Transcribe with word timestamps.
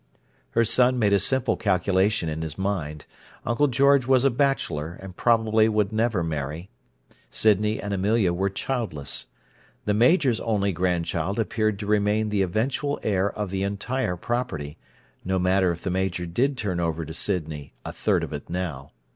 Her 0.57 0.65
son 0.65 0.97
made 0.97 1.13
a 1.13 1.19
simple 1.19 1.55
calculation 1.55 2.27
in 2.27 2.41
his 2.41 2.57
mind. 2.57 3.05
Uncle 3.45 3.67
George 3.67 4.07
was 4.07 4.25
a 4.25 4.31
bachelor, 4.31 4.97
and 4.99 5.15
probably 5.15 5.69
would 5.69 5.93
never 5.93 6.23
marry; 6.23 6.71
Sydney 7.29 7.79
and 7.79 7.93
Amelia 7.93 8.33
were 8.33 8.49
childless. 8.49 9.27
The 9.85 9.93
Major's 9.93 10.39
only 10.39 10.71
grandchild 10.71 11.37
appeared 11.37 11.77
to 11.77 11.85
remain 11.85 12.29
the 12.29 12.41
eventual 12.41 12.99
heir 13.03 13.31
of 13.31 13.51
the 13.51 13.61
entire 13.61 14.15
property, 14.15 14.75
no 15.23 15.37
matter 15.37 15.71
if 15.71 15.83
the 15.83 15.91
Major 15.91 16.25
did 16.25 16.57
turn 16.57 16.79
over 16.79 17.05
to 17.05 17.13
Sydney 17.13 17.73
a 17.85 17.93
third 17.93 18.23
of 18.23 18.33
it 18.33 18.49
now. 18.49 18.93